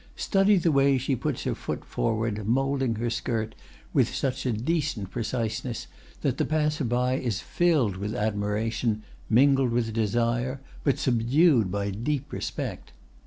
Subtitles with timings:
[0.15, 3.53] Study the way she puts her foot forward moulding her skirt
[3.93, 5.85] with such a decent preciseness
[6.21, 12.33] that the passer by is filled with admiration, mingled with desire, but subdued by deep
[12.33, 12.93] respect.